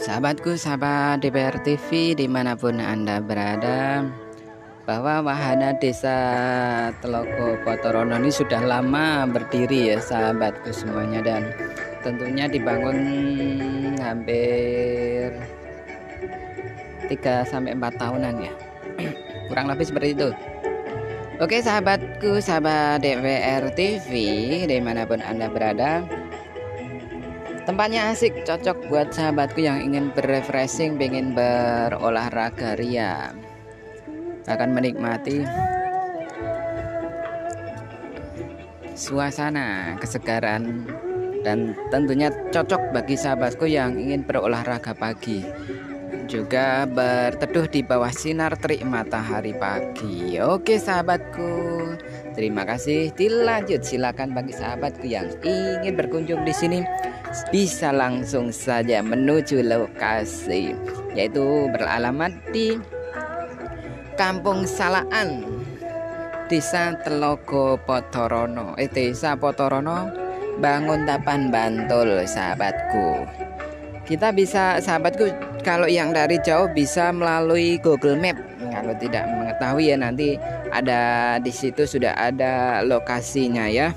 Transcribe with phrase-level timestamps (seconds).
[0.00, 4.08] Sahabatku, sahabat DPR TV di mana pun Anda berada
[4.88, 6.16] Bahwa wahana desa
[7.04, 11.20] Teloko Potorono ini sudah lama berdiri ya sahabatku semuanya.
[11.20, 11.52] Dan
[12.00, 12.96] tentunya dibangun
[14.00, 15.36] hampir
[17.12, 18.52] 3-4 tahunan ya.
[19.52, 20.32] Kurang lebih seperti itu.
[21.44, 24.08] Oke sahabatku, sahabat DPR TV
[24.64, 26.08] di mana pun Anda berada
[27.68, 33.30] Tempatnya asik, cocok buat sahabatku yang ingin berrefreshing, ingin berolahraga ria.
[34.48, 35.44] Akan menikmati
[38.96, 40.84] suasana kesegaran
[41.40, 45.40] dan tentunya cocok bagi sahabatku yang ingin berolahraga pagi
[46.30, 50.38] juga berteduh di bawah sinar terik matahari pagi.
[50.38, 51.50] Oke sahabatku,
[52.34, 53.10] terima kasih.
[53.14, 56.80] Dilanjut silakan bagi sahabatku yang ingin berkunjung di sini
[57.54, 60.74] bisa langsung saja menuju lokasi
[61.14, 62.74] yaitu beralamat di
[64.18, 65.46] Kampung Salaan
[66.50, 70.10] Desa Telogo Potorono eh Desa Potorono
[70.58, 73.24] Bangun Tapan Bantul sahabatku
[74.10, 78.36] kita bisa sahabatku kalau yang dari jauh bisa melalui Google Map.
[78.70, 80.38] Kalau tidak mengetahui ya nanti
[80.70, 83.92] ada di situ sudah ada lokasinya ya.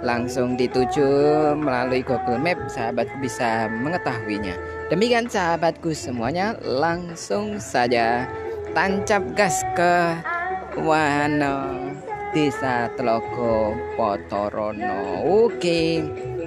[0.00, 1.06] Langsung dituju
[1.56, 4.56] melalui Google Map sahabatku bisa mengetahuinya.
[4.88, 8.26] Demikian sahabatku semuanya langsung saja
[8.72, 10.16] tancap gas ke
[10.80, 11.70] wahana
[12.32, 15.26] desa Telogo Potorono.
[15.26, 16.02] Oke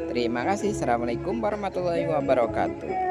[0.10, 0.74] terima kasih.
[0.74, 3.04] Assalamualaikum warahmatullahi wabarakatuh